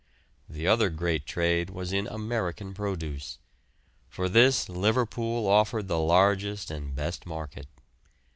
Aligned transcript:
The 0.49 0.65
other 0.65 0.89
great 0.89 1.27
trade 1.27 1.69
was 1.69 1.93
in 1.93 2.07
American 2.07 2.73
produce. 2.73 3.37
For 4.09 4.27
this 4.27 4.67
Liverpool 4.67 5.47
offered 5.47 5.87
the 5.87 5.99
largest 5.99 6.71
and 6.71 6.95
best 6.95 7.27
market. 7.27 7.67